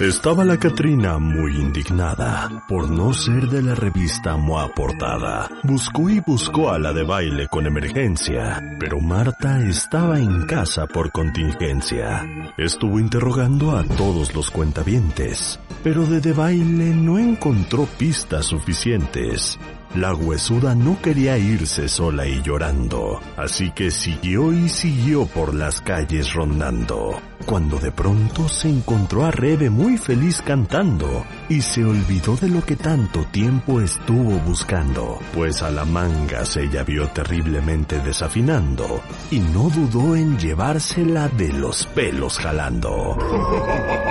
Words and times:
Estaba 0.00 0.44
la 0.44 0.58
Catrina 0.58 1.18
muy 1.18 1.56
indignada 1.56 2.66
por 2.68 2.90
no 2.90 3.14
ser 3.14 3.48
de 3.48 3.62
la 3.62 3.74
revista 3.74 4.36
MOA 4.36 4.68
Portada. 4.74 5.48
Buscó 5.62 6.10
y 6.10 6.20
buscó 6.20 6.70
a 6.70 6.78
la 6.78 6.92
de 6.92 7.02
baile 7.02 7.48
con 7.48 7.64
emergencia, 7.64 8.76
pero 8.78 9.00
Marta 9.00 9.58
estaba 9.66 10.20
en 10.20 10.44
casa 10.44 10.86
por 10.86 11.12
contingencia. 11.12 12.26
Estuvo 12.58 13.00
interrogando 13.00 13.74
a 13.74 13.84
todos 13.84 14.34
los 14.34 14.50
cuentavientes, 14.50 15.58
pero 15.82 16.04
de 16.04 16.20
de 16.20 16.34
baile 16.34 16.92
no 16.94 17.18
encontró 17.18 17.86
pistas 17.86 18.44
suficientes. 18.44 19.58
La 19.96 20.14
huesuda 20.14 20.74
no 20.74 21.00
quería 21.00 21.38
irse 21.38 21.88
sola 21.88 22.26
y 22.26 22.42
llorando, 22.42 23.18
así 23.38 23.70
que 23.70 23.90
siguió 23.90 24.52
y 24.52 24.68
siguió 24.68 25.24
por 25.24 25.54
las 25.54 25.80
calles 25.80 26.34
rondando, 26.34 27.18
cuando 27.46 27.78
de 27.78 27.92
pronto 27.92 28.46
se 28.46 28.68
encontró 28.68 29.24
a 29.24 29.30
Rebe 29.30 29.70
muy 29.70 29.96
feliz 29.96 30.42
cantando, 30.42 31.24
y 31.48 31.62
se 31.62 31.82
olvidó 31.82 32.36
de 32.36 32.50
lo 32.50 32.62
que 32.62 32.76
tanto 32.76 33.24
tiempo 33.24 33.80
estuvo 33.80 34.38
buscando, 34.40 35.18
pues 35.32 35.62
a 35.62 35.70
la 35.70 35.86
manga 35.86 36.44
se 36.44 36.64
ella 36.64 36.82
vio 36.82 37.08
terriblemente 37.08 37.98
desafinando, 38.00 39.00
y 39.30 39.38
no 39.38 39.70
dudó 39.70 40.14
en 40.14 40.38
llevársela 40.38 41.28
de 41.28 41.54
los 41.54 41.86
pelos 41.86 42.38
jalando. 42.38 43.16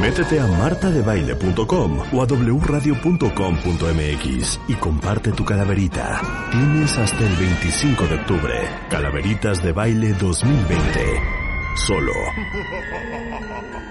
Métete 0.00 0.40
a 0.40 0.46
martadebaile.com 0.46 2.00
o 2.12 2.22
a 2.22 2.26
wradio.com.mx 2.26 4.60
y 4.68 4.74
comparte 4.74 5.32
tu 5.32 5.44
calaverita. 5.44 6.20
Tienes 6.50 6.96
hasta 6.98 7.26
el 7.26 7.34
25 7.36 8.06
de 8.06 8.14
octubre. 8.16 8.68
Calaveritas 8.90 9.62
de 9.62 9.72
Baile 9.72 10.12
2020. 10.12 11.22
Solo. 11.86 12.12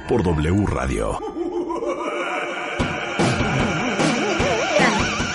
Por 0.07 0.21
W 0.23 0.65
Radio. 0.67 1.19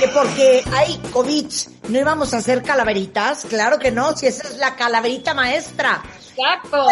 que 0.01 0.09
porque 0.09 0.65
hay 0.73 0.97
COVID 1.13 1.47
no 1.91 1.99
íbamos 1.99 2.33
a 2.33 2.39
hacer 2.39 2.63
calaveritas. 2.63 3.45
Claro 3.45 3.79
que 3.79 3.91
no, 3.91 4.17
si 4.17 4.27
esa 4.27 4.49
es 4.49 4.57
la 4.57 4.77
calaverita 4.77 5.35
maestra. 5.35 6.03
Exacto. 6.41 6.87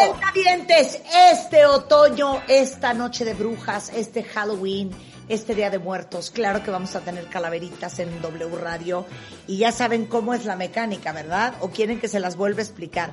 Este 1.32 1.64
otoño, 1.64 2.42
esta 2.48 2.92
noche 2.92 3.24
de 3.24 3.32
brujas, 3.32 3.90
este 3.94 4.22
Halloween, 4.22 4.90
este 5.28 5.54
Día 5.54 5.70
de 5.70 5.78
Muertos, 5.78 6.30
claro 6.30 6.62
que 6.62 6.70
vamos 6.70 6.94
a 6.96 7.00
tener 7.00 7.26
calaveritas 7.28 7.98
en 7.98 8.20
W 8.20 8.56
Radio 8.56 9.06
y 9.46 9.56
ya 9.56 9.72
saben 9.72 10.04
cómo 10.04 10.34
es 10.34 10.44
la 10.44 10.56
mecánica, 10.56 11.12
¿verdad? 11.12 11.54
¿O 11.60 11.70
quieren 11.70 11.98
que 11.98 12.08
se 12.08 12.20
las 12.20 12.36
vuelva 12.36 12.60
a 12.60 12.64
explicar? 12.64 13.12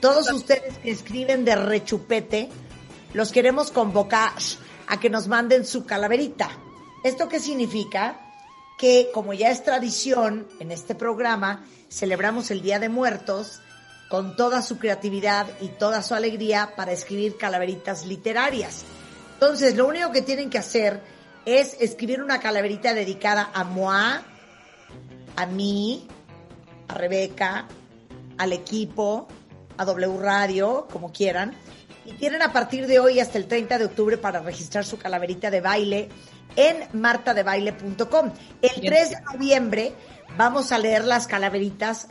Todos 0.00 0.30
ustedes 0.32 0.76
que 0.78 0.90
escriben 0.90 1.44
de 1.44 1.54
rechupete, 1.54 2.48
los 3.14 3.30
queremos 3.30 3.70
convocar 3.70 4.32
a 4.88 4.98
que 4.98 5.10
nos 5.10 5.28
manden 5.28 5.64
su 5.64 5.86
calaverita. 5.86 6.50
¿Esto 7.04 7.28
qué 7.28 7.38
significa? 7.38 8.20
Que 8.76 9.10
como 9.14 9.32
ya 9.34 9.50
es 9.50 9.62
tradición 9.62 10.48
en 10.58 10.72
este 10.72 10.96
programa, 10.96 11.64
celebramos 11.88 12.50
el 12.50 12.60
Día 12.60 12.78
de 12.80 12.88
Muertos 12.88 13.60
con 14.08 14.36
toda 14.36 14.62
su 14.62 14.78
creatividad 14.78 15.46
y 15.60 15.68
toda 15.68 16.02
su 16.02 16.14
alegría 16.14 16.74
para 16.76 16.92
escribir 16.92 17.36
calaveritas 17.36 18.06
literarias. 18.06 18.84
Entonces, 19.34 19.76
lo 19.76 19.86
único 19.86 20.12
que 20.12 20.22
tienen 20.22 20.48
que 20.48 20.58
hacer 20.58 21.00
es 21.44 21.76
escribir 21.80 22.22
una 22.22 22.40
calaverita 22.40 22.94
dedicada 22.94 23.50
a 23.52 23.64
Moa, 23.64 24.22
a 25.36 25.46
mí, 25.46 26.06
a 26.88 26.94
Rebeca, 26.94 27.66
al 28.38 28.52
equipo, 28.52 29.26
a 29.76 29.84
W 29.84 30.18
Radio, 30.18 30.86
como 30.90 31.12
quieran. 31.12 31.54
Y 32.04 32.12
tienen 32.12 32.42
a 32.42 32.52
partir 32.52 32.86
de 32.86 33.00
hoy 33.00 33.18
hasta 33.18 33.38
el 33.38 33.46
30 33.46 33.78
de 33.78 33.84
octubre 33.86 34.16
para 34.16 34.40
registrar 34.40 34.84
su 34.84 34.96
calaverita 34.96 35.50
de 35.50 35.60
baile 35.60 36.08
en 36.54 36.88
martadebaile.com. 36.92 38.32
El 38.62 38.80
3 38.80 39.10
de 39.10 39.20
noviembre 39.32 39.92
vamos 40.36 40.70
a 40.70 40.78
leer 40.78 41.04
las 41.04 41.26
calaveritas 41.26 42.06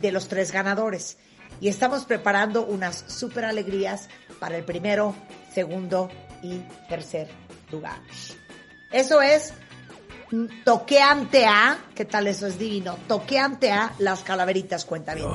de 0.00 0.12
los 0.12 0.28
tres 0.28 0.52
ganadores 0.52 1.16
y 1.60 1.68
estamos 1.68 2.04
preparando 2.04 2.64
unas 2.64 3.04
super 3.08 3.44
alegrías 3.44 4.08
para 4.38 4.56
el 4.56 4.64
primero, 4.64 5.14
segundo 5.52 6.10
y 6.42 6.58
tercer 6.88 7.28
lugar. 7.70 7.98
Eso 8.90 9.20
es 9.22 9.52
mm, 10.30 10.64
toqueante 10.64 11.46
a, 11.46 11.78
¿qué 11.94 12.04
tal 12.04 12.26
eso 12.26 12.46
es 12.46 12.58
divino? 12.58 12.96
Toqueante 13.06 13.72
a 13.72 13.92
las 13.98 14.20
calaveritas 14.20 14.84
cuenta 14.84 15.14
bien. 15.14 15.28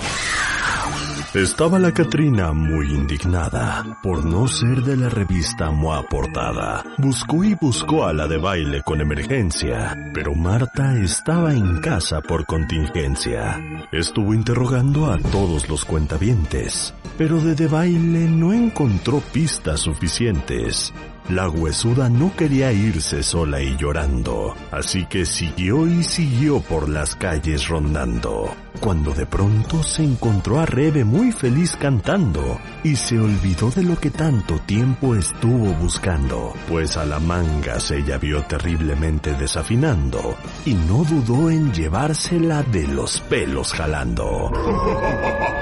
Estaba 1.34 1.80
la 1.80 1.94
Catrina 1.94 2.52
muy 2.52 2.88
indignada 2.88 4.00
por 4.04 4.26
no 4.26 4.50
ser 4.50 4.82
de 4.82 4.98
la 4.98 5.08
revista 5.08 5.72
MOA 5.72 6.04
Portada. 6.04 6.84
Buscó 6.98 7.44
y 7.44 7.56
buscó 7.56 8.06
a 8.06 8.12
la 8.12 8.28
de 8.28 8.38
baile 8.38 8.82
con 8.82 9.00
emergencia, 9.00 9.96
pero 10.14 10.36
Marta 10.36 10.94
estaba 10.98 11.54
en 11.54 11.80
casa 11.80 12.20
por 12.20 12.46
contingencia. 12.46 13.62
Estuvo 13.94 14.34
interrogando 14.34 15.10
a 15.10 15.18
todos 15.20 15.70
los 15.70 15.86
cuentavientes, 15.86 16.94
pero 17.22 17.40
de 17.40 17.68
baile 17.68 18.28
no 18.28 18.52
encontró 18.52 19.20
pistas 19.20 19.82
suficientes. 19.82 20.92
La 21.30 21.48
huesuda 21.50 22.10
no 22.10 22.36
quería 22.36 22.72
irse 22.72 23.22
sola 23.22 23.62
y 23.62 23.78
llorando, 23.78 24.56
así 24.72 25.06
que 25.06 25.28
siguió 25.28 25.86
y 25.86 26.04
siguió 26.04 26.62
por 26.62 26.90
las 26.90 27.16
calles 27.16 27.68
rondando, 27.68 28.56
cuando 28.80 29.14
de 29.14 29.28
pronto 29.28 29.84
se 29.84 30.04
encontró 30.04 30.60
a 30.60 30.66
Rebe 30.66 31.04
muy 31.04 31.32
feliz 31.32 31.76
cantando, 31.80 32.60
y 32.84 32.96
se 32.96 33.20
olvidó 33.20 33.70
de 33.70 33.84
lo 33.84 34.00
que 34.00 34.10
tanto 34.10 34.58
tiempo 34.58 35.16
estuvo 35.16 35.76
buscando, 35.76 36.54
pues 36.68 36.98
a 36.98 37.06
la 37.06 37.20
manga 37.20 37.80
se 37.80 38.00
ella 38.00 38.18
vio 38.18 38.42
terriblemente 38.46 39.36
desafinando, 39.36 40.36
y 40.66 40.74
no 40.74 41.04
dudó 41.04 41.52
en 41.52 41.72
llevársela 41.72 42.64
de 42.64 42.88
los 42.88 43.22
pelos 43.22 43.74
jalando. 43.74 44.50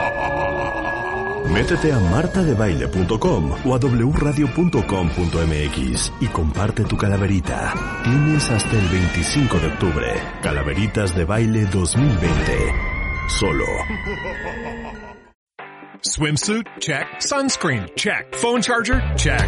Métete 1.53 1.91
a 1.91 1.99
martadebaile.com 1.99 3.51
o 3.65 3.73
a 3.73 3.79
wradio.com.mx 3.79 6.13
y 6.21 6.27
comparte 6.27 6.83
tu 6.83 6.95
calaverita. 6.95 7.73
Tienes 8.03 8.49
hasta 8.49 8.77
el 8.77 8.87
25 8.87 9.59
de 9.59 9.67
octubre. 9.67 10.13
Calaveritas 10.41 11.15
de 11.15 11.25
Baile 11.25 11.65
2020. 11.65 12.29
Solo. 13.29 13.65
Swimsuit? 16.01 16.67
Check. 16.79 17.07
Sunscreen? 17.19 17.87
Check. 17.95 18.35
Phone 18.35 18.61
charger? 18.61 19.01
Check. 19.15 19.47